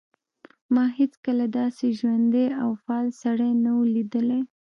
ما 0.73 0.85
هیڅکله 0.99 1.45
داسې 1.59 1.85
ژوندی 1.99 2.45
او 2.61 2.69
فعال 2.83 3.07
سړی 3.21 3.51
نه 3.63 3.71
و 3.77 3.81
لیدلی 3.93 4.41